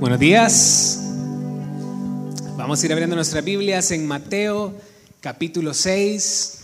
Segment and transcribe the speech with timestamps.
[0.00, 1.00] Buenos días.
[2.56, 4.72] Vamos a ir abriendo nuestras Biblias en Mateo
[5.20, 6.58] capítulo 6.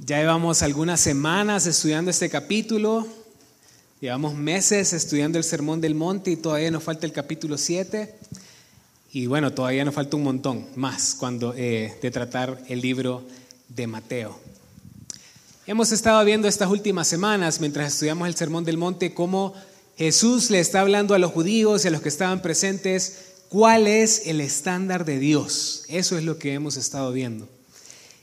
[0.00, 3.06] Ya llevamos algunas semanas estudiando este capítulo.
[4.00, 8.12] Llevamos meses estudiando el Sermón del Monte y todavía nos falta el capítulo 7.
[9.12, 13.22] Y bueno, todavía nos falta un montón más cuando, eh, de tratar el libro
[13.68, 14.36] de Mateo.
[15.64, 19.54] Hemos estado viendo estas últimas semanas, mientras estudiamos el Sermón del Monte, cómo
[19.96, 24.26] Jesús le está hablando a los judíos y a los que estaban presentes cuál es
[24.26, 25.84] el estándar de Dios.
[25.88, 27.48] Eso es lo que hemos estado viendo.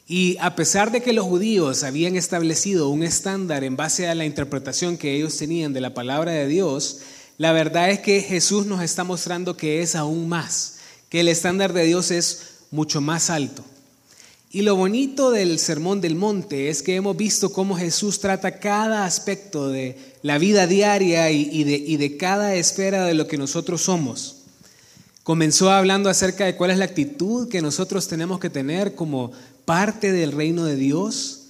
[0.08, 4.26] Y a pesar de que los judíos habían establecido un estándar en base a la
[4.26, 7.02] interpretación que ellos tenían de la palabra de Dios,
[7.38, 10.78] la verdad es que Jesús nos está mostrando que es aún más,
[11.10, 12.42] que el estándar de Dios es
[12.72, 13.64] mucho más alto.
[14.52, 19.06] Y lo bonito del Sermón del Monte es que hemos visto cómo Jesús trata cada
[19.06, 23.84] aspecto de la vida diaria y, de, y, de, cada esfera de lo que nosotros
[23.84, 24.38] somos.
[25.22, 29.32] Comenzó hablando acerca de cuál es la actitud que nosotros tenemos que tener como
[29.66, 31.42] parte del reino de Dios.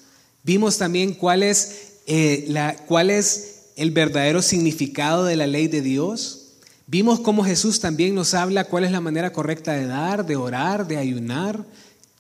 [0.44, 5.82] Vimos también cuál es, eh, la, cuál es el verdadero significado de la ley de
[5.82, 6.48] Dios.
[6.86, 10.86] Vimos cómo Jesús también nos habla cuál es la manera correcta de dar, de orar,
[10.86, 11.64] de ayunar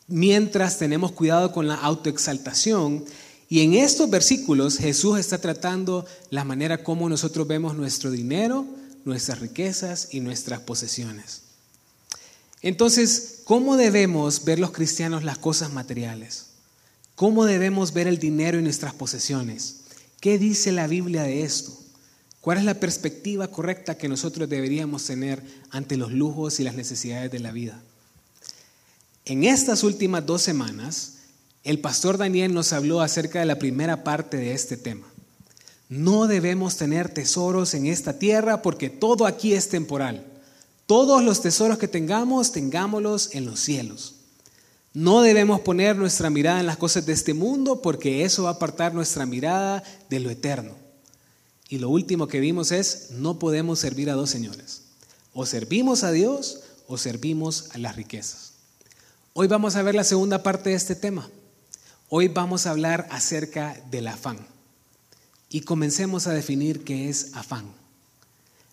[0.10, 3.06] mientras tenemos cuidado con la autoexaltación.
[3.48, 8.66] Y en estos versículos Jesús está tratando la manera como nosotros vemos nuestro dinero,
[9.06, 11.42] nuestras riquezas y nuestras posesiones.
[12.62, 16.48] Entonces, ¿cómo debemos ver los cristianos las cosas materiales?
[17.16, 19.82] ¿Cómo debemos ver el dinero y nuestras posesiones?
[20.20, 21.78] ¿Qué dice la Biblia de esto?
[22.42, 27.32] ¿Cuál es la perspectiva correcta que nosotros deberíamos tener ante los lujos y las necesidades
[27.32, 27.82] de la vida?
[29.30, 31.18] En estas últimas dos semanas,
[31.64, 35.06] el pastor Daniel nos habló acerca de la primera parte de este tema.
[35.88, 40.26] No debemos tener tesoros en esta tierra porque todo aquí es temporal.
[40.88, 44.16] Todos los tesoros que tengamos, tengámoslos en los cielos.
[44.96, 48.54] No debemos poner nuestra mirada en las cosas de este mundo porque eso va a
[48.54, 50.74] apartar nuestra mirada de lo eterno.
[51.70, 54.86] Y lo último que vimos es, no podemos servir a dos señores.
[55.36, 58.49] O servimos a Dios o servimos a las riquezas.
[59.42, 61.30] Hoy vamos a ver la segunda parte de este tema.
[62.10, 64.38] Hoy vamos a hablar acerca del afán.
[65.50, 67.64] Y comencemos a definir qué es afán.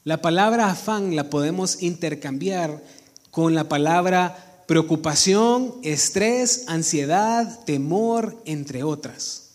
[0.03, 2.83] La palabra afán la podemos intercambiar
[3.31, 9.51] con la palabra preocupación, estrés, ansiedad, temor, entre otras.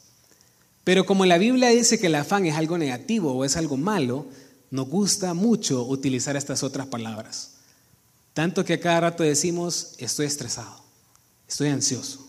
[0.85, 4.27] Pero como la Biblia dice que el afán es algo negativo o es algo malo,
[4.69, 7.55] nos gusta mucho utilizar estas otras palabras.
[8.31, 10.80] Tanto que a cada rato decimos, estoy estresado
[11.51, 12.25] estoy ansioso.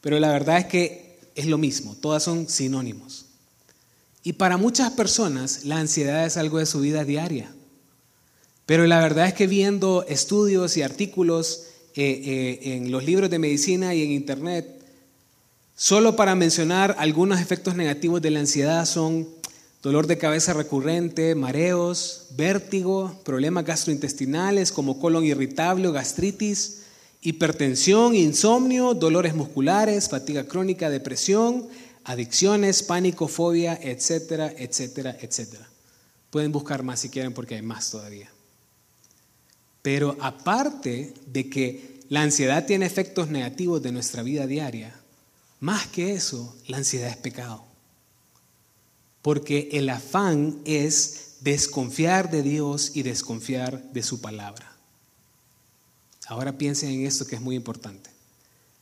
[0.00, 3.26] Pero la verdad es que es lo mismo, todas son sinónimos.
[4.24, 7.52] Y para muchas personas la ansiedad es algo de su vida diaria.
[8.66, 12.02] Pero la verdad es que viendo estudios y artículos eh,
[12.64, 14.82] eh, en los libros de medicina y en internet,
[15.76, 19.28] solo para mencionar algunos efectos negativos de la ansiedad son
[19.84, 26.85] dolor de cabeza recurrente, mareos, vértigo, problemas gastrointestinales como colon irritable o gastritis,
[27.20, 31.68] hipertensión, insomnio, dolores musculares, fatiga crónica, depresión,
[32.04, 35.68] adicciones, pánico, fobia, etcétera, etcétera, etcétera.
[36.30, 38.30] Pueden buscar más si quieren porque hay más todavía.
[39.82, 44.94] Pero aparte de que la ansiedad tiene efectos negativos de nuestra vida diaria,
[45.60, 47.64] más que eso, la ansiedad es pecado.
[49.22, 54.75] Porque el afán es desconfiar de Dios y desconfiar de su palabra.
[56.26, 58.10] Ahora piensen en esto que es muy importante.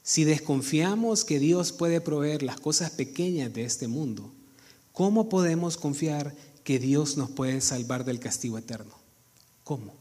[0.02, 4.32] Si desconfiamos que Dios puede proveer las cosas pequeñas de este mundo,
[4.92, 8.94] ¿cómo podemos confiar que Dios nos puede salvar del castigo eterno?
[9.62, 9.94] ¿Cómo?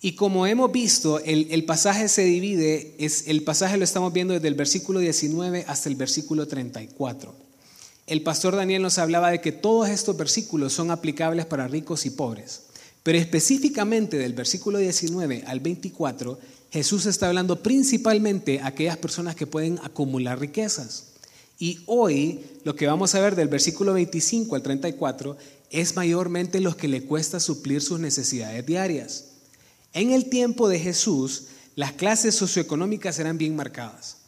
[0.00, 4.34] Y como hemos visto, el, el, pasaje se divide, es, el pasaje lo estamos viendo
[4.34, 7.34] desde el versículo 19 hasta el versículo 34.
[8.06, 12.10] El pastor Daniel nos hablaba de que todos estos versículos son aplicables para ricos y
[12.10, 12.67] pobres.
[13.08, 16.38] Pero específicamente del versículo 19 al 24,
[16.70, 21.14] Jesús está hablando principalmente a aquellas personas que pueden acumular riquezas.
[21.58, 25.38] Y hoy lo que vamos a ver del versículo 25 al 34
[25.70, 29.24] es mayormente los que le cuesta suplir sus necesidades diarias.
[29.94, 31.44] En el tiempo de Jesús,
[31.76, 34.18] las clases socioeconómicas eran bien marcadas.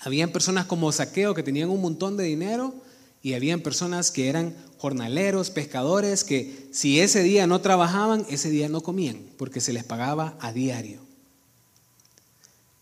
[0.00, 2.74] Habían personas como Saqueo que tenían un montón de dinero
[3.22, 4.54] y habían personas que eran
[4.84, 9.82] jornaleros, pescadores, que si ese día no trabajaban, ese día no comían, porque se les
[9.82, 11.00] pagaba a diario.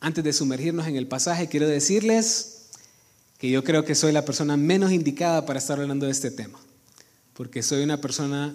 [0.00, 2.70] Antes de sumergirnos en el pasaje, quiero decirles
[3.38, 6.58] que yo creo que soy la persona menos indicada para estar hablando de este tema,
[7.34, 8.52] porque soy una persona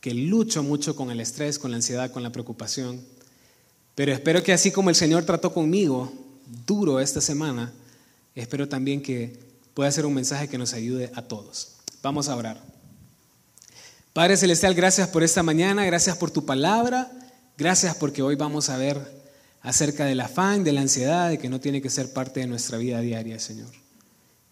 [0.00, 2.98] que lucho mucho con el estrés, con la ansiedad, con la preocupación.
[3.94, 6.10] Pero espero que así como el Señor trató conmigo
[6.66, 7.74] duro esta semana,
[8.34, 9.38] espero también que
[9.74, 11.72] pueda ser un mensaje que nos ayude a todos.
[12.02, 12.60] Vamos a orar.
[14.12, 17.10] Padre Celestial, gracias por esta mañana, gracias por tu palabra,
[17.56, 18.98] gracias porque hoy vamos a ver
[19.62, 22.78] acerca del afán, de la ansiedad, de que no tiene que ser parte de nuestra
[22.78, 23.70] vida diaria, Señor.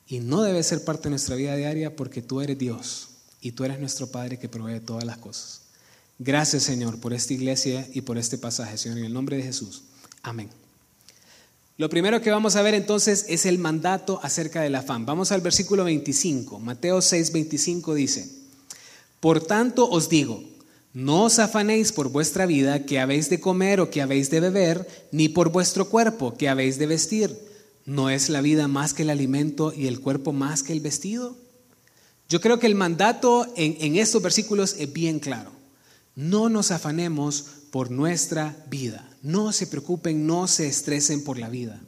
[0.07, 3.09] Y no debe ser parte de nuestra vida diaria porque tú eres Dios
[3.41, 5.63] y tú eres nuestro Padre que provee todas las cosas.
[6.19, 9.83] Gracias, Señor, por esta iglesia y por este pasaje, Señor, en el nombre de Jesús.
[10.23, 10.51] Amén.
[11.79, 15.07] Lo primero que vamos a ver entonces es el mandato acerca del afán.
[15.07, 16.59] Vamos al versículo 25.
[16.59, 18.29] Mateo 6, 25 dice,
[19.21, 20.43] Por tanto os digo,
[20.93, 24.89] no os afanéis por vuestra vida que habéis de comer o que habéis de beber,
[25.13, 27.39] ni por vuestro cuerpo que habéis de vestir.
[27.87, 31.37] ¿No es la vida más que el alimento y el cuerpo más que el vestido?
[32.29, 35.53] Yo creo que el mandato en, en estos versículos es bien claro.
[36.17, 39.08] No nos afanemos por nuestra vida.
[39.23, 41.81] No se preocupen, no se estresen por la vida.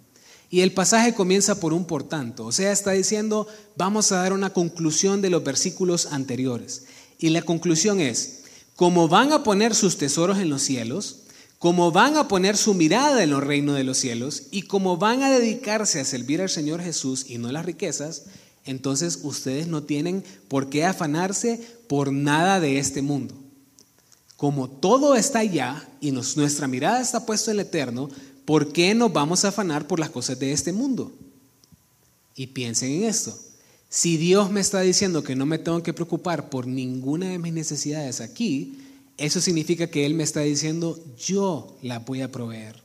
[0.50, 3.46] Y el pasaje comienza por un por tanto, o sea, está diciendo,
[3.76, 6.86] vamos a dar una conclusión de los versículos anteriores.
[7.20, 8.40] Y la conclusión es,
[8.74, 11.20] como van a poner sus tesoros en los cielos,
[11.60, 15.22] como van a poner su mirada en los reinos de los cielos y como van
[15.22, 18.24] a dedicarse a servir al Señor Jesús y no las riquezas,
[18.64, 23.39] entonces ustedes no tienen por qué afanarse por nada de este mundo
[24.40, 28.08] como todo está allá y nuestra mirada está puesta en el eterno,
[28.46, 31.12] ¿por qué nos vamos a afanar por las cosas de este mundo?
[32.34, 33.38] Y piensen en esto.
[33.90, 37.52] Si Dios me está diciendo que no me tengo que preocupar por ninguna de mis
[37.52, 38.78] necesidades aquí,
[39.18, 42.82] eso significa que Él me está diciendo, yo la voy a proveer.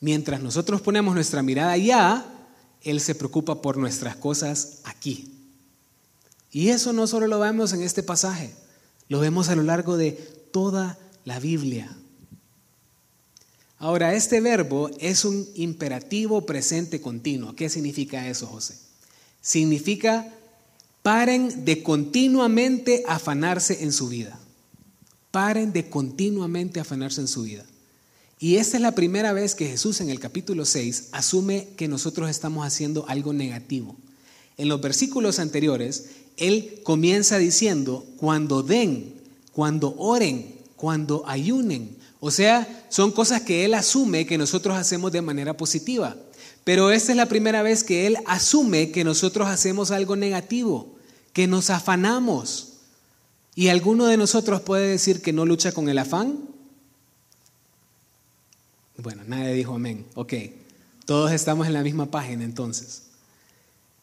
[0.00, 2.24] Mientras nosotros ponemos nuestra mirada allá,
[2.82, 5.32] Él se preocupa por nuestras cosas aquí.
[6.52, 8.54] Y eso no solo lo vemos en este pasaje,
[9.08, 11.96] lo vemos a lo largo de toda la Biblia.
[13.78, 17.56] Ahora, este verbo es un imperativo presente continuo.
[17.56, 18.74] ¿Qué significa eso, José?
[19.40, 20.34] Significa
[21.02, 24.38] paren de continuamente afanarse en su vida.
[25.30, 27.64] Paren de continuamente afanarse en su vida.
[28.38, 32.28] Y esta es la primera vez que Jesús en el capítulo 6 asume que nosotros
[32.28, 33.96] estamos haciendo algo negativo.
[34.58, 39.19] En los versículos anteriores, Él comienza diciendo, cuando den
[39.60, 41.94] cuando oren, cuando ayunen.
[42.18, 46.16] O sea, son cosas que Él asume que nosotros hacemos de manera positiva.
[46.64, 50.96] Pero esta es la primera vez que Él asume que nosotros hacemos algo negativo,
[51.34, 52.78] que nos afanamos.
[53.54, 56.38] ¿Y alguno de nosotros puede decir que no lucha con el afán?
[58.96, 60.06] Bueno, nadie dijo amén.
[60.14, 60.32] Ok,
[61.04, 63.02] todos estamos en la misma página entonces.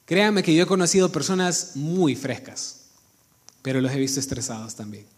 [0.06, 2.82] Créanme que yo he conocido personas muy frescas,
[3.64, 5.17] pero los he visto estresados también.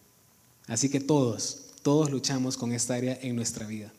[0.69, 3.91] Así que todos, todos luchamos con esta área en nuestra vida.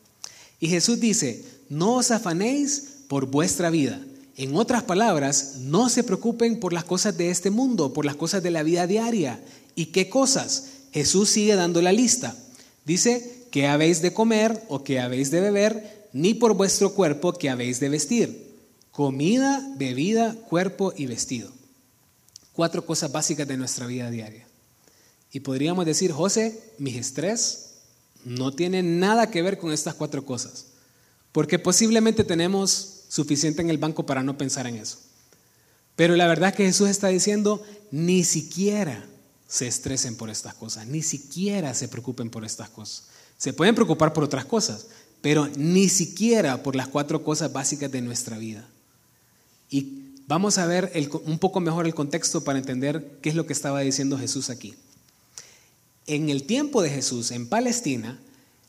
[0.59, 4.01] Y Jesús dice, no os afanéis por vuestra vida.
[4.37, 8.41] En otras palabras, no se preocupen por las cosas de este mundo, por las cosas
[8.41, 9.39] de la vida diaria.
[9.75, 10.65] ¿Y qué cosas?
[10.91, 12.35] Jesús sigue dando la lista.
[12.85, 17.49] Dice, que habéis de comer o que habéis de beber, ni por vuestro cuerpo que
[17.49, 18.55] habéis de vestir.
[18.91, 21.51] Comida, bebida, cuerpo y vestido.
[22.53, 24.47] Cuatro cosas básicas de nuestra vida diaria.
[25.31, 27.71] Y podríamos decir, José, mis estrés
[28.25, 30.67] no tiene nada que ver con estas cuatro cosas,
[31.31, 34.99] porque posiblemente tenemos suficiente en el banco para no pensar en eso.
[35.95, 39.05] Pero la verdad que Jesús está diciendo, ni siquiera
[39.47, 43.05] se estresen por estas cosas, ni siquiera se preocupen por estas cosas.
[43.37, 44.87] Se pueden preocupar por otras cosas,
[45.21, 48.67] pero ni siquiera por las cuatro cosas básicas de nuestra vida.
[49.69, 50.91] Y vamos a ver
[51.25, 54.75] un poco mejor el contexto para entender qué es lo que estaba diciendo Jesús aquí
[56.15, 58.19] en el tiempo de Jesús en Palestina,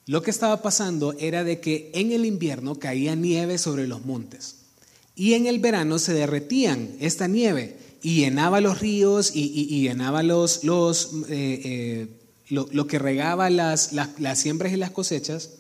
[0.07, 4.57] lo que estaba pasando era de que en el invierno caía nieve sobre los montes
[5.15, 10.63] y en el verano se derretían esta nieve y llenaba los ríos y, llenaba los,
[10.65, 12.09] los, eh, eh,
[12.49, 15.51] lo, que regaba las, las, siembras y las cosechas,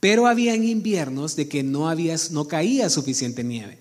[0.00, 3.78] pero había inviernos de que no, había, no caía suficiente nieve.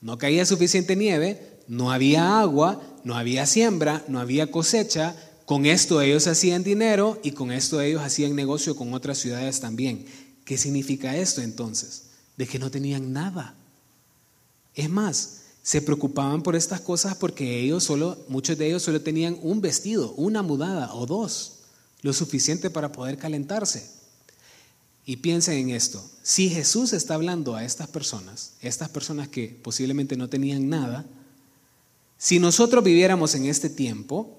[0.00, 5.16] No caía suficiente nieve, no había agua, no había siembra, no había cosecha,
[5.46, 10.04] con esto ellos hacían dinero y con esto ellos hacían negocio con otras ciudades también.
[10.44, 12.06] ¿Qué significa esto entonces?
[12.36, 13.54] De que no tenían nada.
[14.74, 19.38] Es más, se preocupaban por estas cosas porque ellos solo, muchos de ellos solo tenían
[19.40, 21.60] un vestido, una mudada o dos,
[22.02, 23.88] lo suficiente para poder calentarse.
[25.04, 30.16] Y piensen en esto, si Jesús está hablando a estas personas, estas personas que posiblemente
[30.16, 31.06] no tenían nada,
[32.18, 34.35] si nosotros viviéramos en este tiempo,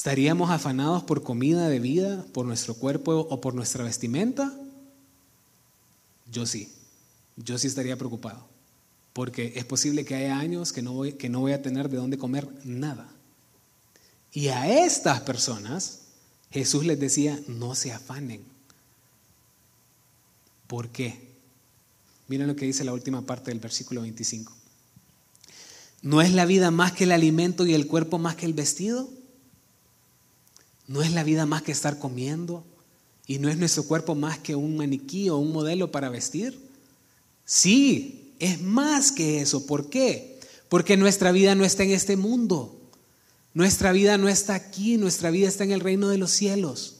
[0.00, 4.50] ¿Estaríamos afanados por comida, de vida, por nuestro cuerpo o por nuestra vestimenta?
[6.32, 6.72] Yo sí,
[7.36, 8.46] yo sí estaría preocupado,
[9.12, 11.98] porque es posible que haya años que no voy, que no voy a tener de
[11.98, 13.12] dónde comer nada.
[14.32, 15.98] Y a estas personas
[16.50, 18.42] Jesús les decía, no se afanen.
[20.66, 21.28] ¿Por qué?
[22.26, 24.50] Miren lo que dice la última parte del versículo 25.
[26.00, 29.19] ¿No es la vida más que el alimento y el cuerpo más que el vestido?
[30.90, 32.64] ¿No es la vida más que estar comiendo?
[33.24, 36.58] ¿Y no es nuestro cuerpo más que un maniquí o un modelo para vestir?
[37.44, 39.66] Sí, es más que eso.
[39.66, 40.40] ¿Por qué?
[40.68, 42.76] Porque nuestra vida no está en este mundo.
[43.54, 46.96] Nuestra vida no está aquí, nuestra vida está en el reino de los cielos.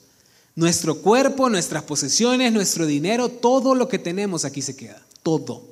[0.54, 5.04] Nuestro cuerpo, nuestras posesiones, nuestro dinero, todo lo que tenemos aquí se queda.
[5.24, 5.68] Todo.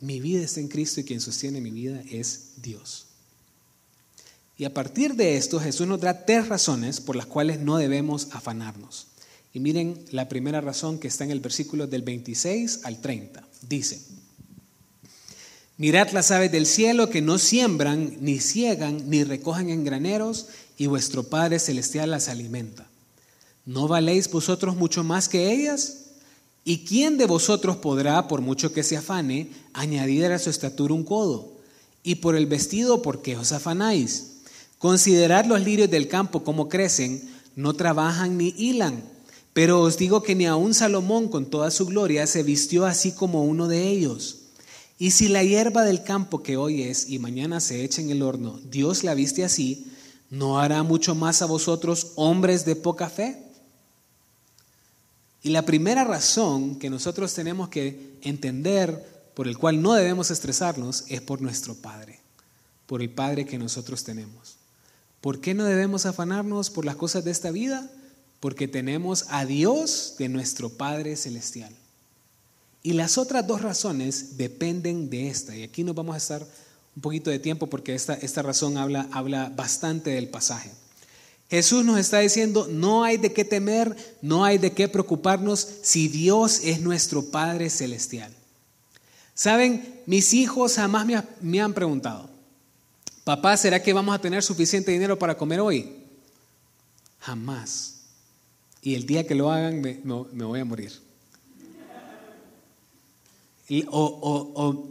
[0.00, 3.07] Mi vida está en Cristo y quien sostiene mi vida es Dios.
[4.58, 8.26] Y a partir de esto Jesús nos da tres razones por las cuales no debemos
[8.32, 9.06] afanarnos.
[9.54, 13.46] Y miren la primera razón que está en el versículo del 26 al 30.
[13.68, 14.00] Dice,
[15.76, 20.86] mirad las aves del cielo que no siembran, ni ciegan, ni recogen en graneros, y
[20.86, 22.88] vuestro Padre Celestial las alimenta.
[23.64, 26.06] ¿No valéis vosotros mucho más que ellas?
[26.64, 31.04] ¿Y quién de vosotros podrá, por mucho que se afane, añadir a su estatura un
[31.04, 31.52] codo?
[32.02, 34.37] Y por el vestido, ¿por qué os afanáis?
[34.78, 37.22] Considerad los lirios del campo como crecen,
[37.56, 39.02] no trabajan ni hilan.
[39.52, 43.42] Pero os digo que ni aun Salomón con toda su gloria se vistió así como
[43.42, 44.38] uno de ellos.
[45.00, 48.22] Y si la hierba del campo que hoy es y mañana se echa en el
[48.22, 49.90] horno, Dios la viste así,
[50.30, 53.44] ¿no hará mucho más a vosotros, hombres de poca fe?
[55.42, 61.04] Y la primera razón que nosotros tenemos que entender por el cual no debemos estresarnos
[61.08, 62.20] es por nuestro Padre,
[62.86, 64.57] por el Padre que nosotros tenemos.
[65.20, 67.90] ¿Por qué no debemos afanarnos por las cosas de esta vida?
[68.40, 71.74] Porque tenemos a Dios de nuestro Padre Celestial.
[72.82, 75.56] Y las otras dos razones dependen de esta.
[75.56, 76.46] Y aquí nos vamos a estar
[76.94, 80.70] un poquito de tiempo porque esta, esta razón habla, habla bastante del pasaje.
[81.50, 86.08] Jesús nos está diciendo, no hay de qué temer, no hay de qué preocuparnos si
[86.08, 88.32] Dios es nuestro Padre Celestial.
[89.34, 91.06] Saben, mis hijos jamás
[91.40, 92.28] me, han preguntado,
[93.28, 95.94] papá, ¿será que vamos a tener suficiente dinero para comer hoy?
[97.20, 98.00] Jamás.
[98.80, 100.92] Y el día que lo hagan me, voy a morir.
[103.90, 104.88] o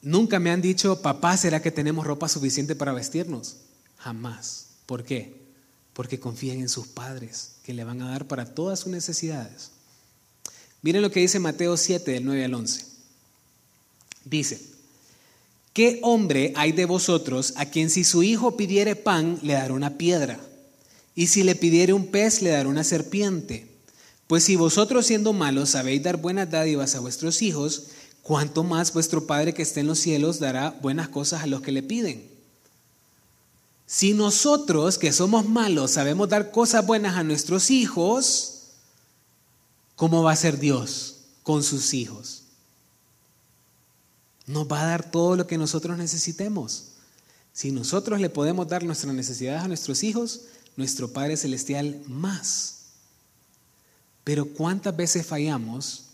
[0.00, 3.58] nunca me han dicho, papá, ¿será que tenemos ropa suficiente para vestirnos?
[3.98, 4.68] Jamás.
[4.86, 5.40] ¿Por qué?
[6.00, 9.70] porque confían en sus padres, que le van a dar para todas sus necesidades.
[10.80, 12.86] Miren lo que dice Mateo 7, del 9 al 11.
[14.24, 14.69] Dice,
[15.72, 19.96] ¿qué hombre hay de vosotros a quien si su hijo pidiere pan, le dará una
[19.96, 20.40] piedra?
[21.14, 23.66] Y si le pidiere un pez, le dará una serpiente.
[24.26, 27.88] Pues si vosotros siendo malos sabéis dar buenas dádivas a vuestros hijos,
[28.22, 31.72] ¿cuánto más vuestro Padre que está en los cielos dará buenas cosas a los que
[31.72, 32.30] le piden?
[33.86, 38.66] Si nosotros, que somos malos, sabemos dar cosas buenas a nuestros hijos,
[39.96, 42.44] ¿cómo va a ser Dios con sus hijos?
[44.50, 46.86] Nos va a dar todo lo que nosotros necesitemos.
[47.52, 50.40] Si nosotros le podemos dar nuestras necesidades a nuestros hijos,
[50.76, 52.86] nuestro Padre Celestial más.
[54.24, 56.06] Pero ¿cuántas veces fallamos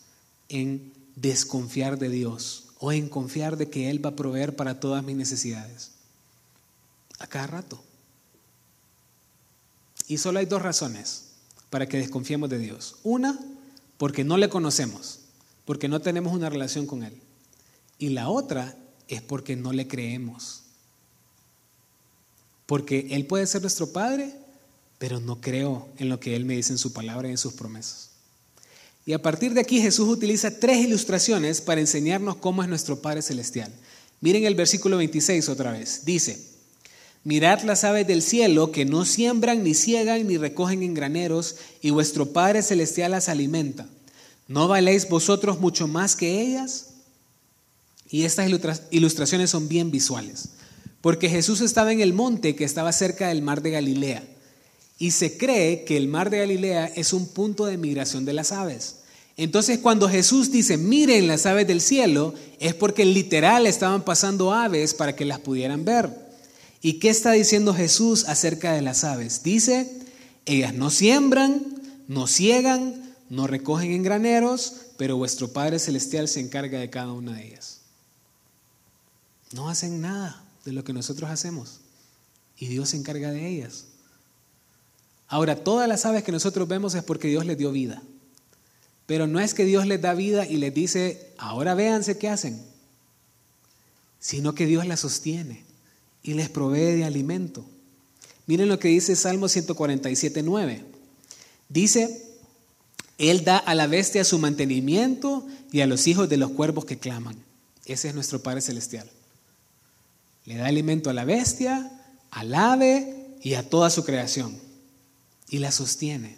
[0.51, 5.03] en desconfiar de Dios o en confiar de que Él va a proveer para todas
[5.03, 5.93] mis necesidades?
[7.19, 7.83] A cada rato.
[10.09, 11.25] Y solo hay dos razones
[11.71, 12.97] para que desconfiemos de Dios.
[13.03, 13.39] Una,
[13.97, 15.21] porque no le conocemos,
[15.65, 17.19] porque no tenemos una relación con Él.
[17.99, 18.77] Y la otra
[19.09, 20.63] es porque no le creemos.
[22.67, 24.35] Porque Él puede ser nuestro Padre,
[24.99, 27.55] pero no creo en lo que Él me dice en su palabra y en sus
[27.55, 28.11] promesas.
[29.05, 33.23] Y a partir de aquí Jesús utiliza tres ilustraciones para enseñarnos cómo es nuestro Padre
[33.23, 33.73] Celestial.
[34.21, 36.05] Miren el versículo 26 otra vez.
[36.05, 36.57] Dice,
[37.23, 41.91] Mirad las aves del cielo que no siembran, ni ciegan, ni recogen en graneros, y
[41.91, 43.89] vuestro Padre Celestial las alimenta.
[44.49, 46.91] ¿No valéis vosotros mucho más que ellas?
[48.11, 48.51] Y estas
[48.91, 50.51] ilustraciones son bien visuales,
[51.01, 54.25] porque Jesús estaba en el monte que estaba cerca del mar de Galilea,
[54.99, 58.53] y se cree que el mar de Galilea es un punto de migración de las
[58.53, 58.97] aves.
[59.37, 64.95] Entonces cuando Jesús dice, miren las aves del cielo, es porque literal estaban pasando aves
[64.95, 66.11] para que las pudieran ver.
[66.81, 69.43] ¿Y qué está diciendo Jesús acerca de las aves?
[69.43, 69.91] Dice,
[70.47, 76.79] ellas no siembran, no ciegan, no recogen en graneros, pero vuestro Padre Celestial se encarga
[76.79, 77.76] de cada una de ellas.
[79.53, 81.81] No hacen nada de lo que nosotros hacemos.
[82.59, 83.85] y Dios se encarga de ellas.
[85.29, 88.03] Ahora, todas las aves que nosotros vemos es porque Dios les dio vida.
[89.07, 92.61] Pero no es que Dios les da vida y les dice, ahora véanse qué hacen,
[94.19, 95.65] sino que Dios las sostiene
[96.23, 97.65] y les provee de alimento.
[98.47, 100.85] Miren lo que dice Salmo 147, 9.
[101.69, 102.25] Dice,
[103.19, 106.99] Él da a la bestia su mantenimiento y a los hijos de los cuervos que
[106.99, 107.37] claman.
[107.85, 109.09] Ese es nuestro Padre Celestial.
[110.47, 111.91] Le da alimento a la bestia,
[112.31, 114.59] al ave y a toda su creación.
[115.49, 116.37] Y la sostiene.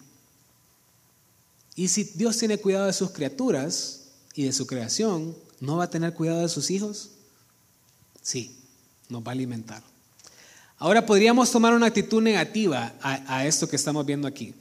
[1.77, 5.91] Y si Dios tiene cuidado de sus criaturas y de su creación, ¿no va a
[5.91, 7.11] tener cuidado de sus hijos?
[8.21, 8.57] Sí,
[9.09, 9.83] nos va a alimentar.
[10.79, 14.55] Ahora podríamos tomar una actitud negativa a, esto que estamos viendo aquí.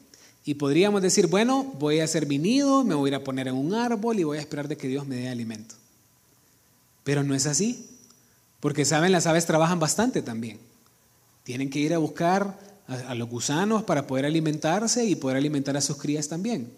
[0.45, 3.73] Y podríamos decir, bueno, voy a hacer mi nido, me voy a poner en un
[3.73, 5.75] árbol y voy a esperar de que Dios me dé alimento.
[7.03, 7.85] Pero no es así,
[8.59, 10.59] porque saben, las aves trabajan bastante también.
[11.43, 15.81] Tienen que ir a buscar a los gusanos para poder alimentarse y poder alimentar a
[15.81, 16.71] sus crías también.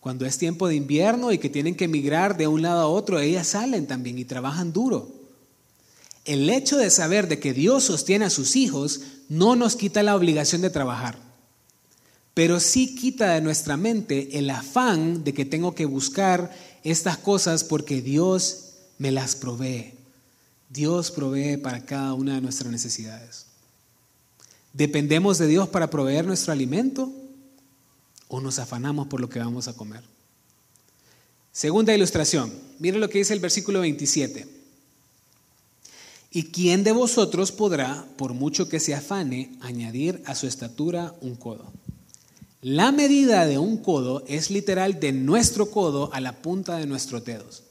[0.00, 3.20] Cuando es tiempo de invierno y que tienen que emigrar de un lado a otro,
[3.20, 5.08] ellas salen también y trabajan duro.
[6.26, 10.16] El hecho de saber de que Dios sostiene a sus hijos no nos quita la
[10.16, 11.18] obligación de trabajar,
[12.34, 17.64] pero sí quita de nuestra mente el afán de que tengo que buscar estas cosas
[17.64, 19.93] porque Dios me las provee.
[20.74, 23.46] Dios provee para cada una de nuestras necesidades.
[24.74, 27.10] ¿Dependemos de Dios para proveer nuestro alimento?
[28.28, 30.02] o nos afanamos por lo que vamos a comer.
[31.52, 34.48] Segunda ilustración, miren lo que dice el versículo 27.
[36.32, 41.36] ¿Y quién de vosotros podrá, por mucho que se afane, añadir a su estatura un
[41.36, 41.72] codo?
[42.60, 47.24] La medida de un codo es literal de nuestro codo a la punta de nuestros
[47.24, 47.62] dedos.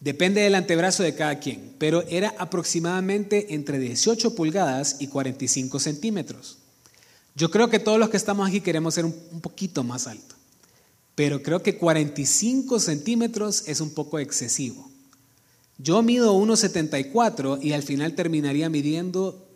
[0.00, 6.58] Depende del antebrazo de cada quien, pero era aproximadamente entre 18 pulgadas y 45 centímetros.
[7.34, 10.36] Yo creo que todos los que estamos aquí queremos ser un, poquito más alto,
[11.14, 14.88] pero creo que 45 centímetros es un poco excesivo.
[15.78, 19.48] Yo mido 1,74 y al final terminaría midiendo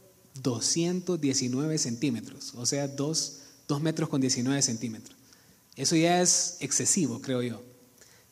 [0.42, 5.16] 219 centímetros, o sea, 2, 2 metros con 19 centímetros.
[5.76, 7.62] Eso ya es excesivo, creo yo.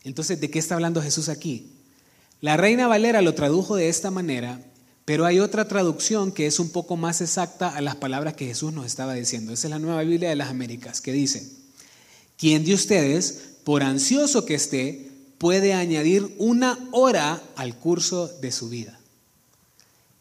[0.03, 1.80] Entonces, ¿de qué está hablando Jesús aquí?
[2.41, 4.61] La Reina Valera lo tradujo de esta manera
[5.11, 8.73] pero hay otra traducción que es un poco más exacta a las palabras que Jesús
[8.73, 9.53] nos estaba diciendo.
[9.53, 11.51] Esa es la nueva Biblia de las Américas, que dice,
[12.39, 18.69] ¿quién de ustedes, por ansioso que esté, puede añadir una hora al curso de su
[18.69, 19.01] vida?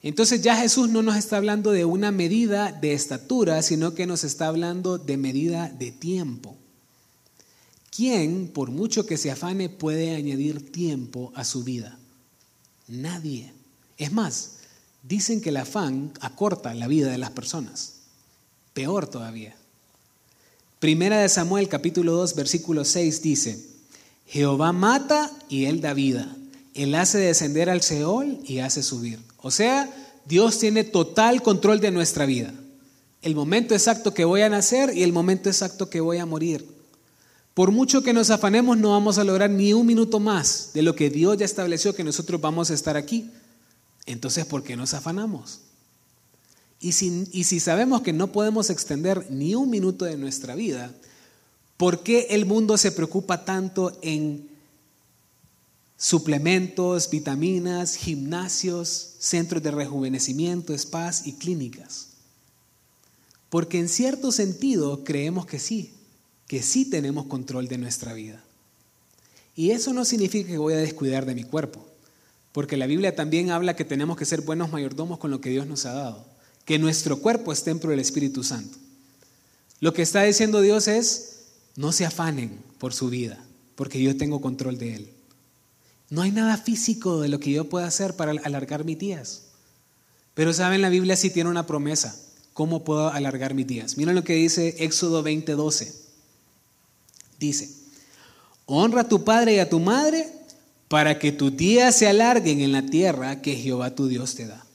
[0.01, 4.23] Entonces ya Jesús no nos está hablando de una medida de estatura, sino que nos
[4.23, 6.57] está hablando de medida de tiempo.
[7.95, 11.98] ¿Quién, por mucho que se afane, puede añadir tiempo a su vida?
[12.89, 13.53] Nadie.
[13.97, 14.59] Es más,
[15.03, 17.93] Dicen que el afán acorta la vida de las personas.
[18.73, 19.55] Peor todavía.
[20.79, 23.65] Primera de Samuel capítulo 2 versículo 6 dice,
[24.27, 26.35] Jehová mata y él da vida.
[26.73, 29.19] Él hace descender al Seol y hace subir.
[29.37, 29.89] O sea,
[30.25, 32.53] Dios tiene total control de nuestra vida.
[33.21, 36.65] El momento exacto que voy a nacer y el momento exacto que voy a morir.
[37.59, 40.95] Por mucho que nos afanemos, no vamos a lograr ni un minuto más de lo
[40.95, 43.31] que Dios ya estableció que nosotros vamos a estar aquí.
[44.05, 45.59] Entonces, ¿por qué nos afanamos?
[46.79, 50.95] Y si, y si sabemos que no podemos extender ni un minuto de nuestra vida,
[51.75, 54.47] ¿por qué el mundo se preocupa tanto en
[55.97, 62.11] suplementos, vitaminas, gimnasios, centros de rejuvenecimiento, spas y clínicas?
[63.49, 65.98] Porque en cierto sentido creemos que sí,
[66.49, 68.43] que sí tenemos control de nuestra vida.
[69.55, 71.85] Y eso no significa que voy a descuidar de mi cuerpo.
[72.51, 75.67] Porque la Biblia también habla que tenemos que ser buenos mayordomos con lo que Dios
[75.67, 76.25] nos ha dado.
[76.65, 78.79] Que nuestro cuerpo es templo del Espíritu Santo.
[79.79, 81.43] Lo que está diciendo Dios es,
[81.75, 83.37] no se afanen por su vida,
[83.75, 85.09] porque yo tengo control de él.
[86.09, 89.43] No hay nada físico de lo que yo pueda hacer para alargar mis días.
[90.33, 92.19] Pero saben, la Biblia sí tiene una promesa.
[92.53, 93.97] ¿Cómo puedo alargar mis días?
[93.97, 96.08] Miren lo que dice Éxodo 20:12.
[97.39, 97.69] Dice,
[98.65, 100.27] honra a tu padre y a tu madre
[100.87, 104.65] para que tus días se alarguen en la tierra que Jehová tu Dios te da.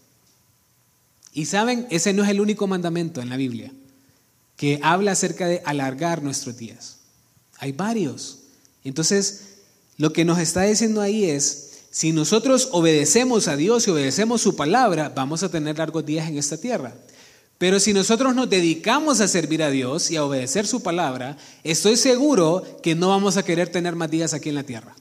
[1.33, 3.73] Y saben, ese no es el único mandamiento en la Biblia
[4.57, 6.99] que habla acerca de alargar nuestros días.
[7.59, 8.39] Hay varios.
[8.85, 9.41] Entonces,
[9.97, 14.57] lo que nos está diciendo ahí es, si nosotros obedecemos a Dios y obedecemos su
[14.57, 16.95] palabra, vamos a tener largos días en esta tierra.
[17.59, 21.97] Pero si nosotros nos dedicamos a servir a Dios y a obedecer su palabra, estoy
[21.97, 24.95] seguro que no vamos a querer tener más días aquí en la tierra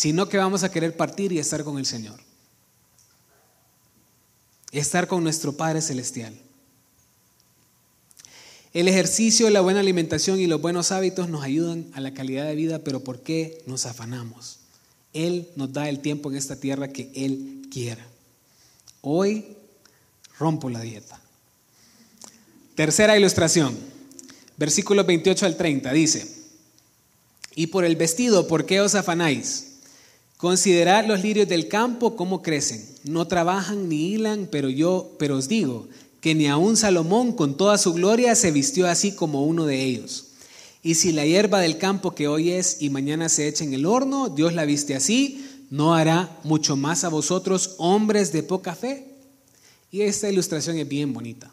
[0.00, 2.18] sino que vamos a querer partir y estar con el Señor.
[4.72, 6.34] Estar con nuestro Padre Celestial.
[8.72, 12.54] El ejercicio, la buena alimentación y los buenos hábitos nos ayudan a la calidad de
[12.54, 14.60] vida, pero ¿por qué nos afanamos?
[15.12, 18.06] Él nos da el tiempo en esta tierra que Él quiera.
[19.02, 19.54] Hoy
[20.40, 21.20] rompo la dieta.
[22.74, 23.76] Tercera ilustración,
[24.56, 26.26] versículos 28 al 30, dice,
[27.54, 29.66] y por el vestido, ¿por qué os afanáis?
[30.38, 32.82] Considerad los lirios del campo cómo crecen.
[33.04, 35.88] No trabajan ni hilan, pero yo, pero os digo
[36.22, 40.28] que ni aun Salomón con toda su gloria se vistió así como uno de ellos.
[40.82, 43.84] Y si la hierba del campo que hoy es y mañana se echa en el
[43.84, 49.09] horno, Dios la viste así, ¿no hará mucho más a vosotros, hombres de poca fe?
[49.90, 51.50] Y esta ilustración es bien bonita.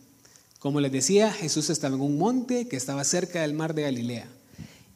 [0.60, 4.28] Como les decía, Jesús estaba en un monte que estaba cerca del mar de Galilea.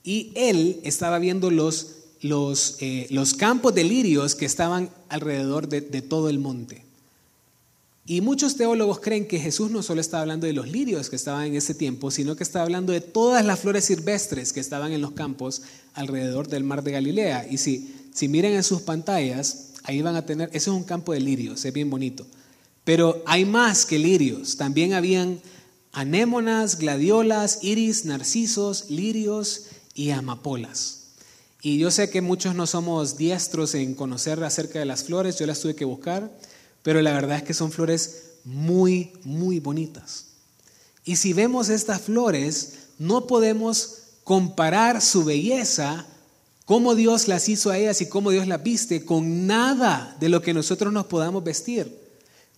[0.03, 5.81] Y él estaba viendo los, los, eh, los campos de lirios que estaban alrededor de,
[5.81, 6.83] de todo el monte.
[8.05, 11.45] Y muchos teólogos creen que Jesús no solo estaba hablando de los lirios que estaban
[11.45, 15.01] en ese tiempo, sino que estaba hablando de todas las flores silvestres que estaban en
[15.01, 15.61] los campos
[15.93, 17.47] alrededor del mar de Galilea.
[17.49, 21.13] Y si, si miren en sus pantallas, ahí van a tener, ese es un campo
[21.13, 22.25] de lirios, es bien bonito.
[22.83, 25.41] Pero hay más que lirios, también habían
[25.91, 30.97] anémonas, gladiolas, iris, narcisos, lirios y amapolas.
[31.61, 35.45] Y yo sé que muchos no somos diestros en conocer acerca de las flores, yo
[35.45, 36.31] las tuve que buscar
[36.83, 40.25] pero la verdad es que son flores muy, muy bonitas.
[41.05, 46.05] Y si vemos estas flores, no podemos comparar su belleza,
[46.65, 50.41] cómo Dios las hizo a ellas y cómo Dios las viste, con nada de lo
[50.41, 52.00] que nosotros nos podamos vestir.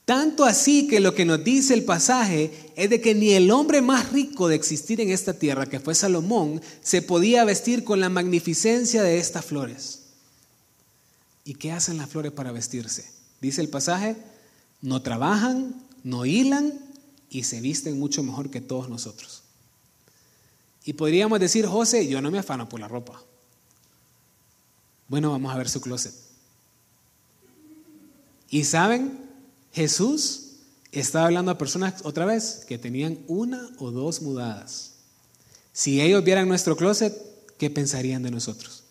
[0.06, 3.82] Tanto así que lo que nos dice el pasaje es de que ni el hombre
[3.82, 8.10] más rico de existir en esta tierra, que fue Salomón, se podía vestir con la
[8.10, 10.02] magnificencia de estas flores.
[11.46, 13.10] ¿Y qué hacen las flores para vestirse?
[13.40, 14.18] Dice el pasaje,
[14.82, 16.74] no trabajan, no hilan
[17.30, 19.44] y se visten mucho mejor que todos nosotros.
[20.86, 23.22] Y podríamos decir, José, yo no me afano por la ropa.
[25.08, 26.14] Bueno, vamos a ver su closet.
[28.50, 29.23] Y saben,
[29.74, 30.52] Jesús
[30.92, 34.92] estaba hablando a personas otra vez que tenían una o dos mudadas.
[35.74, 37.14] Si ellos vieran nuestro closet,
[37.58, 38.84] ¿qué pensarían de nosotros?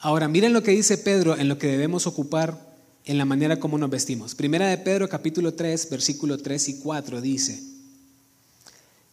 [0.00, 3.78] Ahora, miren lo que dice Pedro en lo que debemos ocupar en la manera como
[3.78, 4.34] nos vestimos.
[4.34, 7.62] Primera de Pedro capítulo 3, versículo 3 y 4 dice,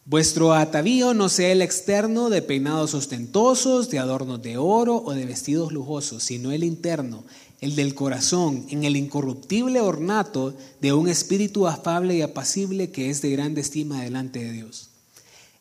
[0.04, 5.24] Vuestro atavío no sea el externo de peinados ostentosos, de adornos de oro o de
[5.24, 7.24] vestidos lujosos, sino el interno,
[7.62, 13.22] el del corazón, en el incorruptible ornato de un espíritu afable y apacible que es
[13.22, 14.90] de grande estima delante de Dios.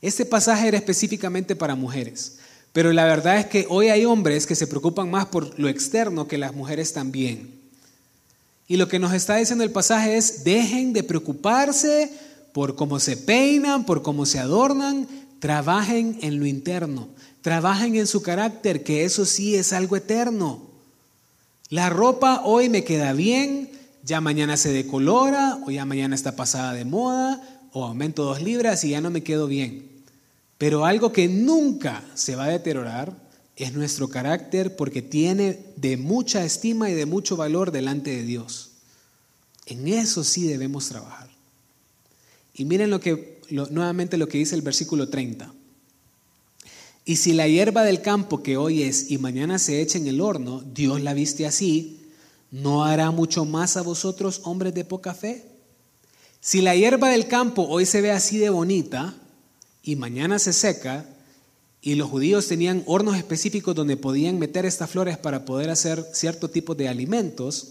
[0.01, 2.39] Este pasaje era específicamente para mujeres.
[2.73, 6.27] Pero la verdad es que hoy hay hombres que se preocupan más por lo externo
[6.27, 7.53] que las mujeres también.
[8.67, 12.09] Y lo que nos está diciendo el pasaje es, dejen de preocuparse
[12.51, 15.07] por cómo se peinan, por cómo se adornan,
[15.39, 17.09] trabajen en lo interno,
[17.41, 20.70] trabajen en su carácter, que eso sí es algo eterno.
[21.71, 23.71] La ropa hoy me queda bien,
[24.03, 28.83] ya mañana se decolora, o ya mañana está pasada de moda, o aumento dos libras
[28.83, 29.89] y ya no me quedo bien.
[30.57, 33.15] Pero algo que nunca se va a deteriorar
[33.55, 38.71] es nuestro carácter porque tiene de mucha estima y de mucho valor delante de Dios.
[39.65, 41.29] En eso sí debemos trabajar.
[42.53, 45.53] Y miren lo que nuevamente lo que dice el versículo 30.
[47.03, 50.21] Y si la hierba del campo que hoy es y mañana se echa en el
[50.21, 51.99] horno, Dios la viste así,
[52.51, 55.45] ¿no hará mucho más a vosotros, hombres de poca fe?
[56.39, 59.15] Si la hierba del campo hoy se ve así de bonita,
[59.83, 61.05] y mañana se seca,
[61.81, 66.49] y los judíos tenían hornos específicos donde podían meter estas flores para poder hacer cierto
[66.49, 67.69] tipo de alimentos,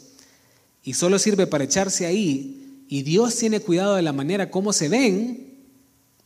[0.82, 4.88] y solo sirve para echarse ahí, y Dios tiene cuidado de la manera como se
[4.88, 5.54] ven,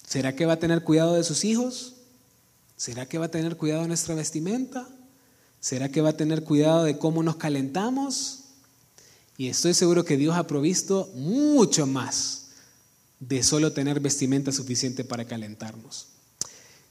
[0.06, 1.93] ¿será que va a tener cuidado de sus hijos?
[2.76, 4.88] ¿Será que va a tener cuidado de nuestra vestimenta?
[5.60, 8.40] ¿Será que va a tener cuidado de cómo nos calentamos?
[9.37, 12.46] Y estoy seguro que Dios ha provisto mucho más
[13.20, 16.08] de solo tener vestimenta suficiente para calentarnos.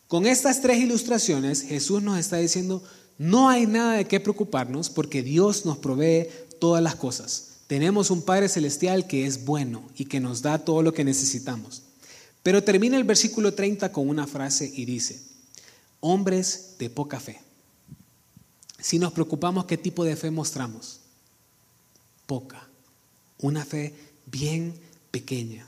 [0.08, 2.84] Con estas tres ilustraciones, Jesús nos está diciendo,
[3.17, 6.28] no hay nada de qué preocuparnos porque Dios nos provee
[6.60, 7.50] todas las cosas.
[7.67, 11.84] Tenemos un Padre Celestial que es bueno y que nos da todo lo que necesitamos.
[12.41, 15.33] Pero termina el versículo 30 con una frase y dice,
[16.06, 17.39] hombres de poca fe.
[18.78, 21.00] Si nos preocupamos, ¿qué tipo de fe mostramos?
[22.28, 22.68] Poca.
[23.39, 24.74] Una fe bien
[25.12, 25.66] pequeña.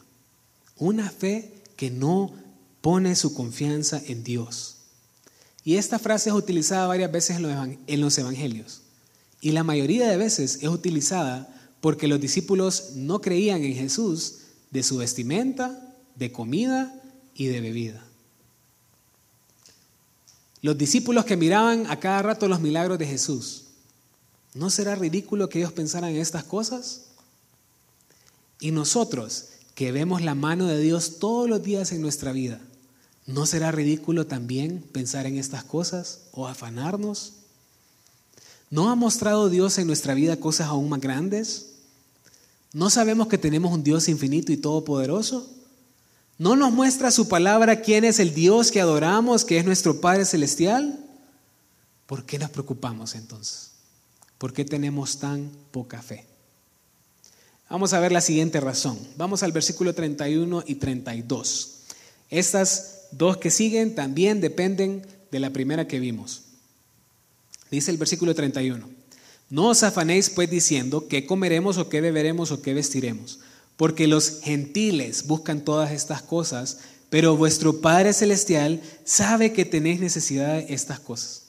[0.77, 2.33] Una fe que no
[2.81, 4.75] pone su confianza en Dios.
[5.63, 8.81] Y esta frase es utilizada varias veces en los evangelios.
[9.39, 11.47] Y la mayoría de veces es utilizada
[11.79, 14.39] porque los discípulos no creían en Jesús
[14.71, 17.01] de su vestimenta de comida
[17.33, 18.05] y de bebida.
[20.65, 23.65] Los discípulos que miraban a cada rato los milagros de Jesús,
[24.55, 27.03] ¿no será ridículo que ellos pensaran en estas cosas?
[28.59, 32.59] Y nosotros, que vemos la mano de Dios todos los días en nuestra vida,
[33.27, 37.33] ¿no será ridículo también pensar en estas cosas o afanarnos?
[38.71, 41.73] ¿No ha mostrado Dios en nuestra vida cosas aún más grandes?
[42.73, 45.47] ¿No sabemos que tenemos un Dios infinito y todopoderoso?
[46.37, 50.25] ¿No nos muestra su palabra quién es el Dios que adoramos, que es nuestro Padre
[50.25, 50.99] Celestial?
[52.05, 53.71] ¿Por qué nos preocupamos entonces?
[54.37, 56.25] ¿Por qué tenemos tan poca fe?
[57.69, 58.99] Vamos a ver la siguiente razón.
[59.17, 61.71] Vamos al versículo 31 y 32.
[62.29, 66.43] Estas dos que siguen también dependen de la primera que vimos.
[67.71, 68.87] Dice el versículo 31.
[69.49, 73.39] No os afanéis pues diciendo qué comeremos o qué beberemos o qué vestiremos,
[73.77, 80.55] porque los gentiles buscan todas estas cosas, pero vuestro Padre Celestial sabe que tenéis necesidad
[80.57, 81.43] de estas cosas.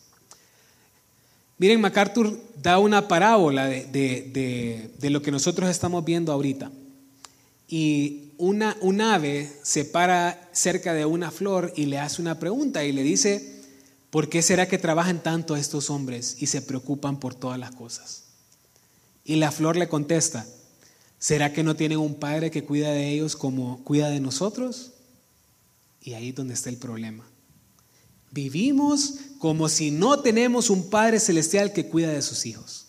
[1.58, 6.70] Miren, MacArthur da una parábola de, lo que nosotros estamos viendo ahorita.
[7.68, 12.84] Y una, un ave se para cerca de una flor y le hace una pregunta
[12.84, 13.56] y le dice,
[14.16, 18.22] ¿Por qué será que trabajan tanto estos hombres y se preocupan por todas las cosas?
[19.26, 20.46] Y la flor le contesta,
[21.18, 24.92] ¿será que no tienen un padre que cuida de ellos como cuida de nosotros?
[26.00, 27.24] Y ahí es donde está el problema.
[28.30, 32.86] Vivimos como si no tenemos un Padre Celestial que cuida de sus hijos.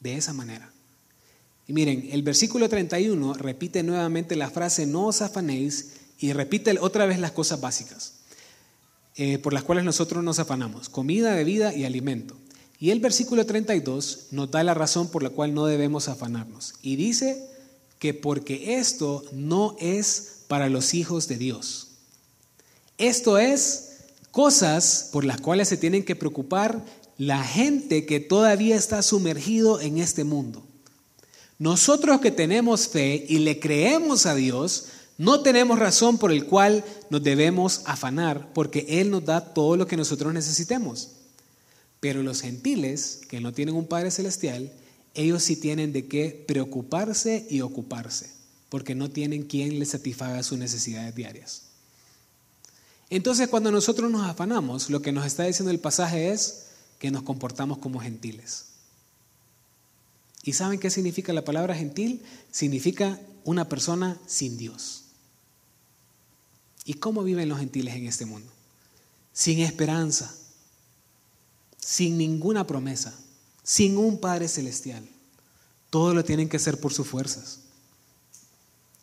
[0.00, 0.70] De esa manera.
[1.68, 7.06] Y miren, el versículo 31 repite nuevamente la frase no os afanéis y repite otra
[7.06, 8.14] vez las cosas básicas.
[9.16, 12.36] Eh, por las cuales nosotros nos afanamos, comida, bebida y alimento.
[12.78, 16.74] Y el versículo 32 nos da la razón por la cual no debemos afanarnos.
[16.82, 17.46] Y dice
[17.98, 21.88] que porque esto no es para los hijos de Dios.
[22.98, 23.96] Esto es
[24.30, 26.84] cosas por las cuales se tienen que preocupar
[27.18, 30.62] la gente que todavía está sumergido en este mundo.
[31.58, 34.86] Nosotros que tenemos fe y le creemos a Dios,
[35.16, 39.86] no tenemos razón por el cual nos debemos afanar, porque Él nos da todo lo
[39.86, 41.15] que nosotros necesitemos.
[42.00, 44.72] Pero los gentiles, que no tienen un Padre Celestial,
[45.14, 48.30] ellos sí tienen de qué preocuparse y ocuparse,
[48.68, 51.62] porque no tienen quien les satisfaga sus necesidades diarias.
[53.08, 56.66] Entonces, cuando nosotros nos afanamos, lo que nos está diciendo el pasaje es
[56.98, 58.66] que nos comportamos como gentiles.
[60.42, 62.22] ¿Y saben qué significa la palabra gentil?
[62.50, 65.02] Significa una persona sin Dios.
[66.84, 68.50] ¿Y cómo viven los gentiles en este mundo?
[69.32, 70.34] Sin esperanza,
[71.86, 73.14] sin ninguna promesa,
[73.62, 75.08] sin un Padre Celestial.
[75.88, 77.60] Todo lo tienen que hacer por sus fuerzas.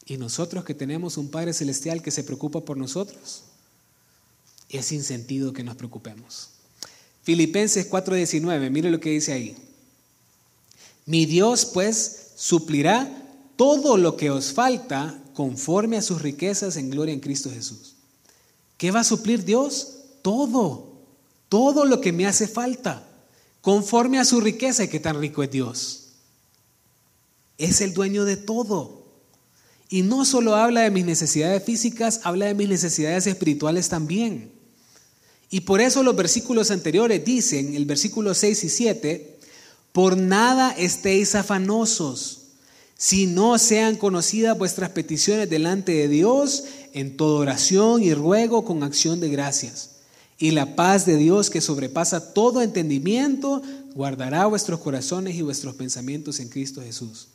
[0.05, 3.43] Y nosotros que tenemos un Padre Celestial que se preocupa por nosotros,
[4.67, 6.49] es sin sentido que nos preocupemos.
[7.23, 9.55] Filipenses 4:19, mire lo que dice ahí.
[11.05, 13.09] Mi Dios pues suplirá
[13.55, 17.93] todo lo que os falta conforme a sus riquezas en gloria en Cristo Jesús.
[18.77, 19.99] ¿Qué va a suplir Dios?
[20.21, 20.92] Todo,
[21.53, 23.07] todo lo que me hace falta,
[23.61, 26.05] conforme a su riqueza y qué tan rico es Dios.
[27.59, 29.03] Es el dueño de todo.
[29.87, 34.51] Y no solo habla de mis necesidades físicas, habla de mis necesidades espirituales también.
[35.51, 39.39] Y por eso los versículos anteriores dicen, el versículo 6 y 7,
[39.91, 42.39] por nada estéis afanosos
[42.97, 46.63] si no sean conocidas vuestras peticiones delante de Dios
[46.93, 49.92] en toda oración y ruego con acción de gracias.
[50.37, 53.61] Y la paz de Dios que sobrepasa todo entendimiento
[53.93, 57.27] guardará vuestros corazones y vuestros pensamientos en Cristo Jesús.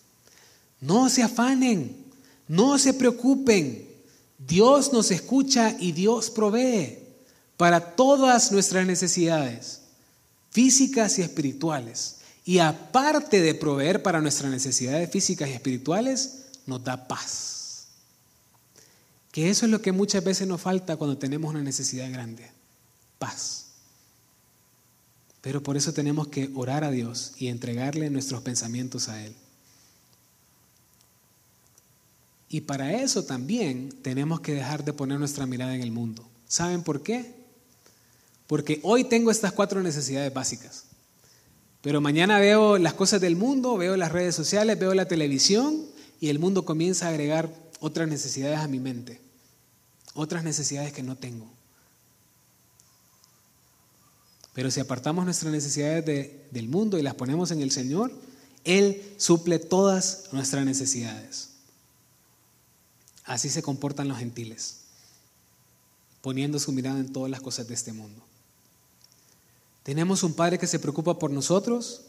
[0.81, 1.97] No se afanen,
[2.47, 3.87] no se preocupen.
[4.39, 6.99] Dios nos escucha y Dios provee
[7.57, 9.81] para todas nuestras necesidades,
[10.51, 12.17] físicas y espirituales.
[12.45, 17.89] Y aparte de proveer para nuestras necesidades físicas y espirituales, nos da paz.
[19.33, 22.58] Que eso es lo que muchas veces nos falta cuando tenemos una necesidad grande.
[23.19, 23.67] Paz.
[25.41, 29.35] Pero por eso tenemos que orar a Dios y entregarle nuestros pensamientos a Él.
[32.49, 36.27] Y para eso también tenemos que dejar de poner nuestra mirada en el mundo.
[36.47, 37.35] ¿Saben por qué?
[38.47, 40.85] Porque hoy tengo estas cuatro necesidades básicas.
[41.83, 45.85] Pero mañana veo las cosas del mundo, veo las redes sociales, veo la televisión
[46.21, 49.21] y el mundo comienza a agregar otras necesidades a mi mente,
[50.15, 51.58] otras necesidades que no tengo.
[54.59, 56.05] Pero si apartamos nuestras necesidades
[56.51, 58.13] del mundo y las ponemos en el Señor,
[58.65, 61.51] Él suple todas nuestras necesidades.
[63.23, 64.79] Así se comportan los gentiles,
[66.23, 68.21] poniendo su mirada en todas las cosas de este mundo.
[69.85, 72.01] Tenemos un Padre que se preocupa por nosotros,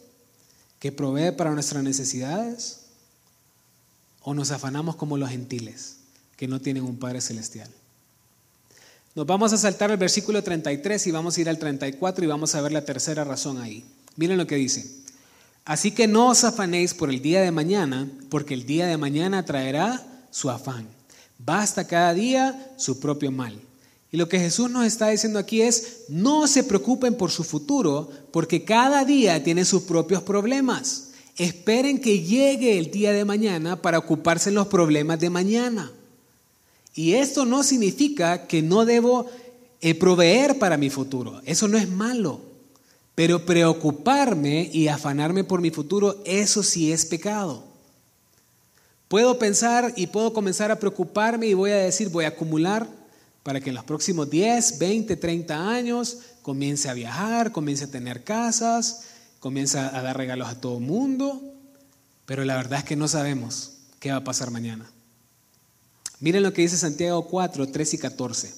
[0.80, 2.80] que provee para nuestras necesidades,
[4.22, 5.98] o nos afanamos como los gentiles,
[6.36, 7.70] que no tienen un Padre celestial.
[9.20, 12.56] Nos vamos a saltar el versículo 33 y vamos a ir al 34 y vamos
[12.56, 13.84] a ver la tercera razón ahí.
[14.16, 14.90] Miren lo que dice.
[15.66, 19.44] Así que no os afanéis por el día de mañana, porque el día de mañana
[19.44, 20.02] traerá
[20.32, 20.88] su afán.
[21.38, 23.60] Basta cada día su propio mal.
[24.10, 28.10] Y lo que Jesús nos está diciendo aquí es, no se preocupen por su futuro,
[28.32, 31.10] porque cada día tiene sus propios problemas.
[31.36, 35.92] Esperen que llegue el día de mañana para ocuparse en los problemas de mañana.
[36.96, 39.28] Y esto no significa que no debo
[39.82, 41.42] eh, proveer para mi futuro.
[41.46, 42.42] Eso no es malo.
[43.16, 47.64] Pero preocuparme y afanarme por mi futuro, eso sí es pecado.
[49.08, 52.88] Puedo pensar y puedo comenzar a preocuparme y voy a decir, voy a acumular
[53.44, 58.24] para que en los próximos 10, 20, 30 años comience a viajar, comience a tener
[58.24, 59.06] casas,
[59.40, 61.42] comience a dar regalos a todo el mundo.
[62.26, 64.92] Pero la verdad es que no sabemos qué va a pasar mañana.
[66.20, 68.54] Miren lo que dice Santiago 4, 3 y 14.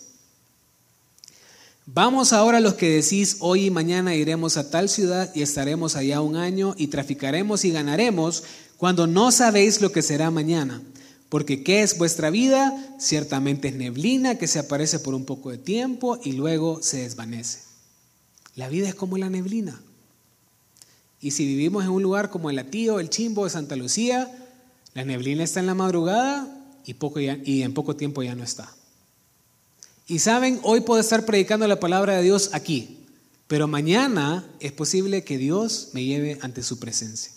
[1.86, 6.22] Vamos ahora los que decís, hoy y mañana iremos a tal ciudad y estaremos allá
[6.22, 8.44] un año y traficaremos y ganaremos,
[8.78, 10.82] cuando no sabéis lo que será mañana.
[11.30, 12.74] Porque ¿qué es vuestra vida?
[13.00, 17.60] Ciertamente es neblina que se aparece por un poco de tiempo y luego se desvanece.
[18.56, 19.82] La vida es como la neblina.
[21.20, 24.32] Y si vivimos en un lugar como el Atío, el Chimbo de Santa Lucía,
[24.94, 28.74] la neblina está en la madrugada y, poco y en poco tiempo ya no está.
[30.08, 32.98] Y saben, hoy puedo estar predicando la palabra de Dios aquí,
[33.48, 37.32] pero mañana es posible que Dios me lleve ante su presencia.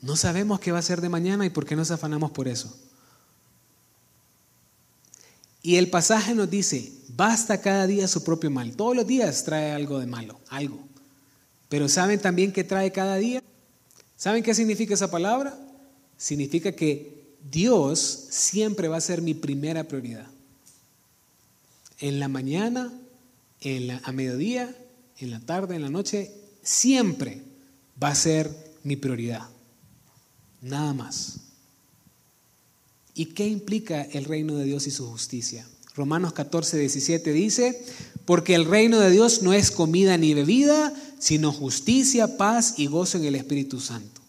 [0.00, 2.76] No sabemos qué va a ser de mañana y por qué nos afanamos por eso.
[5.62, 8.74] Y el pasaje nos dice, basta cada día su propio mal.
[8.74, 10.80] Todos los días trae algo de malo, algo.
[11.68, 13.42] Pero ¿saben también qué trae cada día?
[14.16, 15.56] ¿Saben qué significa esa palabra?
[16.16, 20.26] Significa que Dios siempre va a ser mi primera prioridad
[22.02, 22.92] en la mañana,
[23.60, 24.76] en la, a mediodía,
[25.18, 27.40] en la tarde, en la noche, siempre
[28.02, 28.50] va a ser
[28.82, 29.48] mi prioridad.
[30.60, 31.38] Nada más.
[33.14, 35.66] ¿Y qué implica el reino de Dios y su justicia?
[35.94, 37.84] Romanos 14, 17 dice,
[38.24, 43.18] porque el reino de Dios no es comida ni bebida, sino justicia, paz y gozo
[43.18, 44.21] en el Espíritu Santo.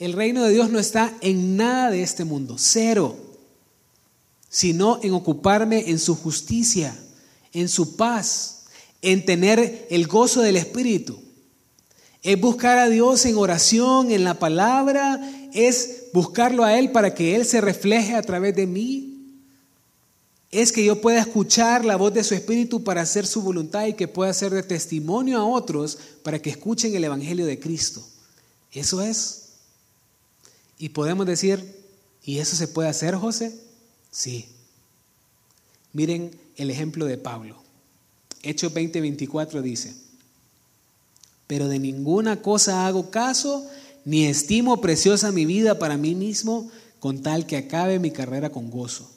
[0.00, 3.30] El reino de Dios no está en nada de este mundo, cero
[4.50, 6.94] sino en ocuparme en su justicia,
[7.52, 8.64] en su paz,
[9.00, 11.18] en tener el gozo del Espíritu.
[12.22, 15.20] Es buscar a Dios en oración, en la palabra,
[15.54, 19.06] es buscarlo a Él para que Él se refleje a través de mí.
[20.50, 23.94] Es que yo pueda escuchar la voz de su Espíritu para hacer su voluntad y
[23.94, 28.02] que pueda ser de testimonio a otros para que escuchen el Evangelio de Cristo.
[28.72, 29.39] Eso es.
[30.80, 31.62] Y podemos decir,
[32.24, 33.54] ¿y eso se puede hacer, José?
[34.10, 34.46] Sí.
[35.92, 37.56] Miren el ejemplo de Pablo.
[38.42, 39.94] Hechos 20:24 dice,
[41.46, 43.68] pero de ninguna cosa hago caso,
[44.06, 48.70] ni estimo preciosa mi vida para mí mismo, con tal que acabe mi carrera con
[48.70, 49.10] gozo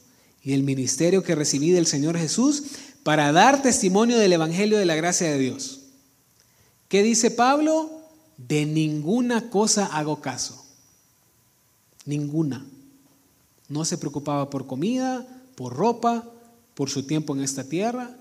[0.43, 2.63] y el ministerio que recibí del Señor Jesús
[3.03, 5.79] para dar testimonio del Evangelio de la gracia de Dios.
[6.89, 7.89] ¿Qué dice Pablo?
[8.37, 10.62] De ninguna cosa hago caso.
[12.05, 12.65] Ninguna.
[13.69, 16.29] No se preocupaba por comida, por ropa,
[16.75, 18.17] por su tiempo en esta tierra.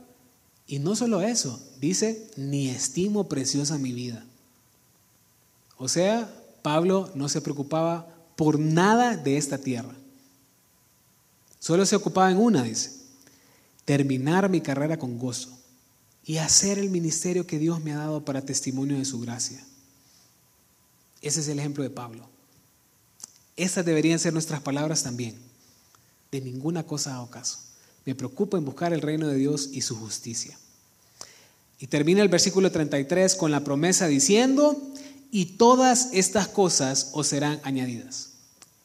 [0.67, 4.25] Y no solo eso, dice, ni estimo preciosa mi vida.
[5.77, 9.95] O sea, Pablo no se preocupaba por nada de esta tierra.
[11.59, 12.93] Solo se ocupaba en una, dice,
[13.85, 15.59] terminar mi carrera con gozo
[16.25, 19.65] y hacer el ministerio que Dios me ha dado para testimonio de su gracia.
[21.21, 22.29] Ese es el ejemplo de Pablo.
[23.57, 25.37] Estas deberían ser nuestras palabras también.
[26.31, 27.59] De ninguna cosa hago caso.
[28.05, 30.59] Me preocupo en buscar el reino de Dios y su justicia.
[31.79, 34.81] Y termina el versículo 33 con la promesa diciendo,
[35.31, 38.31] y todas estas cosas os serán añadidas.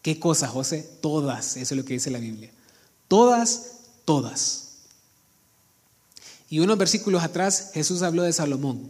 [0.02, 0.88] ¿Qué cosas, José?
[1.02, 2.50] Todas, eso es lo que dice la Biblia.
[3.08, 3.74] Todas,
[4.06, 4.68] todas.
[6.50, 8.90] Y unos versículos atrás Jesús habló de Salomón.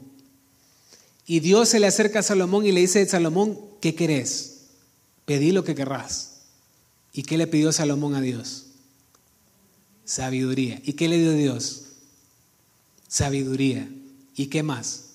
[1.25, 4.56] Y Dios se le acerca a Salomón y le dice, Salomón, ¿qué querés?
[5.27, 6.37] Pedí lo que querrás.
[7.11, 8.67] ¿Y qué le pidió Salomón a Dios?
[10.05, 10.79] Sabiduría.
[10.85, 11.81] ¿Y qué le dio Dios?
[13.09, 13.89] Sabiduría.
[14.37, 15.07] ¿Y qué más?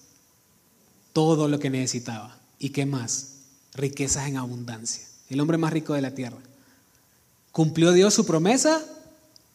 [1.14, 2.38] Todo lo que necesitaba.
[2.58, 3.36] ¿Y qué más?
[3.72, 5.02] Riquezas en abundancia.
[5.30, 6.42] El hombre más rico de la tierra.
[7.50, 8.84] ¿Cumplió Dios su promesa?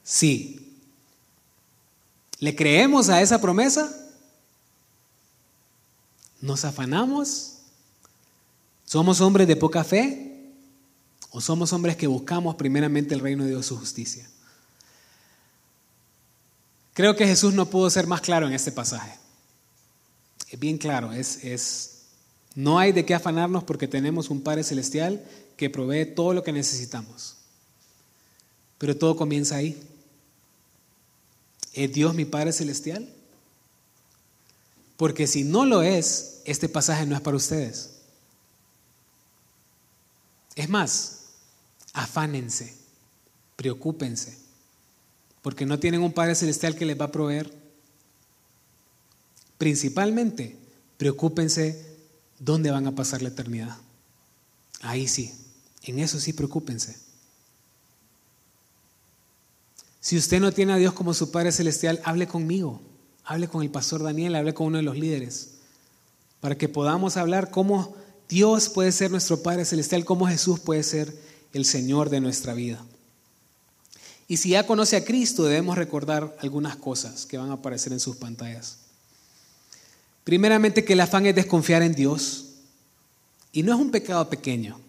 [0.04, 0.76] Sí.
[2.40, 3.96] ¿Le creemos a esa promesa?
[6.42, 7.58] ¿Nos afanamos?
[8.86, 10.27] ¿Somos hombres de poca fe?
[11.38, 14.28] ¿O somos hombres que buscamos primeramente el reino de Dios, su justicia?
[16.96, 19.20] Creo que Jesús no pudo ser más claro en este pasaje.
[20.50, 22.06] Es bien claro, es, es,
[22.56, 25.24] no hay de qué afanarnos porque tenemos un Padre Celestial
[25.58, 27.36] que provee todo lo que necesitamos.
[28.80, 29.80] Pero todo comienza ahí.
[31.72, 33.08] ¿Es Dios mi Padre Celestial?
[34.98, 37.92] Porque si no lo es, este pasaje no es para ustedes.
[40.56, 41.17] Es más,
[41.98, 42.76] afánense,
[43.56, 44.38] preocúpense,
[45.42, 47.52] porque no tienen un Padre Celestial que les va a proveer.
[49.58, 50.56] Principalmente,
[50.98, 51.84] preocúpense
[52.38, 53.76] dónde van a pasar la eternidad.
[54.82, 55.34] Ahí sí,
[55.84, 57.00] en eso sí preocúpense.
[60.00, 62.80] Si usted no tiene a Dios como su Padre Celestial, hable conmigo,
[63.24, 65.54] hable con el pastor Daniel, hable con uno de los líderes,
[66.42, 67.96] para que podamos hablar cómo
[68.30, 71.26] Dios puede ser nuestro Padre Celestial, cómo Jesús puede ser
[71.58, 72.84] el Señor de nuestra vida.
[74.28, 78.00] Y si ya conoce a Cristo, debemos recordar algunas cosas que van a aparecer en
[78.00, 78.78] sus pantallas.
[80.24, 82.46] Primeramente, que el afán es desconfiar en Dios.
[83.54, 84.80] Y no es un pecado pequeño,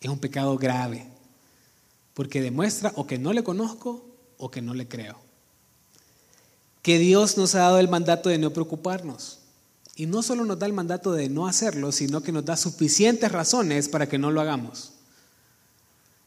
[0.00, 1.06] es un pecado grave,
[2.12, 4.04] porque demuestra o que no le conozco
[4.36, 5.18] o que no le creo.
[6.82, 9.38] Que Dios nos ha dado el mandato de no preocuparnos.
[9.96, 13.32] Y no solo nos da el mandato de no hacerlo, sino que nos da suficientes
[13.32, 14.92] razones para que no lo hagamos.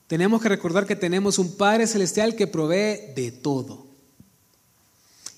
[0.09, 3.85] Tenemos que recordar que tenemos un Padre Celestial que provee de todo.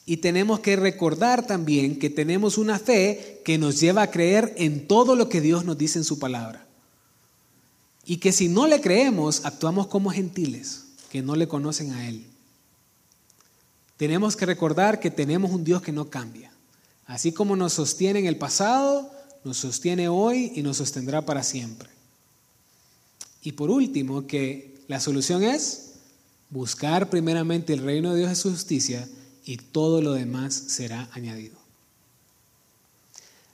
[0.06, 4.88] Y tenemos que recordar también que tenemos una fe que nos lleva a creer en
[4.88, 6.66] todo lo que Dios nos dice en su palabra.
[8.06, 12.26] Y que si no le creemos, actuamos como gentiles que no le conocen a Él.
[13.98, 16.50] Tenemos que recordar que tenemos un Dios que no cambia.
[17.08, 19.12] Así como nos sostiene en el pasado,
[19.44, 21.90] nos sostiene hoy y nos sostendrá para siempre.
[23.44, 25.92] Y por último, que la solución es
[26.50, 29.08] buscar primeramente el reino de Dios y su justicia
[29.46, 31.58] y todo lo demás será añadido.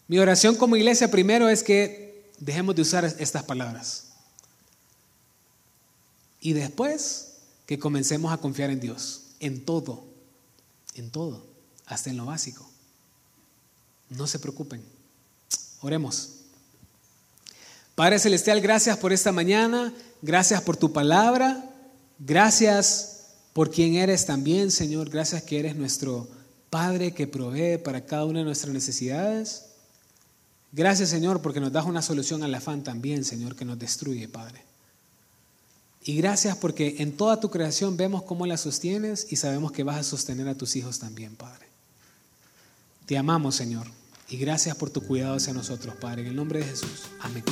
[0.08, 4.08] Mi oración como iglesia primero es que dejemos de usar estas palabras.
[6.40, 7.34] Y después
[7.66, 10.06] que comencemos a confiar en Dios, en todo,
[10.96, 11.46] en todo,
[11.86, 12.70] hasta en lo básico.
[14.10, 14.82] No se preocupen.
[15.82, 16.37] Oremos.
[17.98, 19.92] Padre Celestial, gracias por esta mañana,
[20.22, 21.68] gracias por tu palabra,
[22.20, 26.28] gracias por quien eres también, Señor, gracias que eres nuestro
[26.70, 29.70] Padre que provee para cada una de nuestras necesidades.
[30.72, 34.62] Gracias, Señor, porque nos das una solución al afán también, Señor, que nos destruye, Padre.
[36.04, 39.98] Y gracias porque en toda tu creación vemos cómo la sostienes y sabemos que vas
[39.98, 41.66] a sostener a tus hijos también, Padre.
[43.08, 43.88] Te amamos, Señor,
[44.30, 46.22] y gracias por tu cuidado hacia nosotros, Padre.
[46.22, 47.04] En el nombre de Jesús.
[47.20, 47.44] Amén.